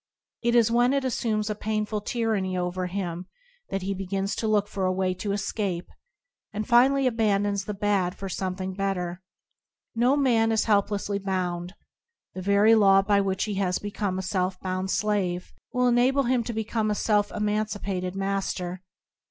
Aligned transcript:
It 0.41 0.55
is 0.55 0.71
when 0.71 0.93
it 0.93 1.01
[24] 1.01 1.01
TBoDp 1.01 1.03
ano 1.03 1.05
Citcum0tance 1.05 1.07
assumes 1.07 1.49
a 1.51 1.61
painful 1.61 2.01
tyranny 2.01 2.57
over 2.57 2.87
him 2.87 3.27
that 3.69 3.81
he 3.83 3.93
begins 3.93 4.35
to 4.37 4.47
look 4.47 4.67
for 4.67 4.85
a 4.87 4.91
way 4.91 5.11
of 5.11 5.31
escape, 5.31 5.87
and 6.51 6.67
finally 6.67 7.05
abandons 7.05 7.65
the 7.65 7.75
bad 7.75 8.15
for 8.15 8.27
something 8.27 8.73
better. 8.73 9.21
No 9.93 10.17
man 10.17 10.51
is 10.51 10.65
helplessly 10.65 11.19
bound. 11.19 11.75
The 12.33 12.41
very 12.41 12.73
law 12.73 13.03
by 13.03 13.21
which 13.21 13.43
he 13.43 13.53
has 13.61 13.77
become 13.77 14.17
a 14.17 14.23
self 14.23 14.59
bound 14.59 14.89
slave 14.89 15.53
will 15.71 15.87
enable 15.87 16.23
him 16.23 16.43
to 16.45 16.51
become 16.53 16.89
a 16.89 16.95
self 16.95 17.31
emancipated 17.31 18.15
master. 18.15 18.81